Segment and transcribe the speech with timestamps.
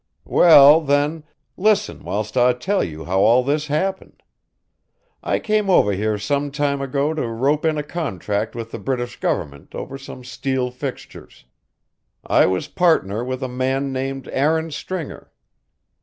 [0.25, 1.25] "Well, then,
[1.57, 4.23] listen whilst I tell you how all this happened.
[5.21, 9.19] I came over here some time ago to rope in a contract with the British
[9.19, 11.45] Government over some steel fixtures.
[12.25, 15.31] I was partner with a man named Aaron Stringer.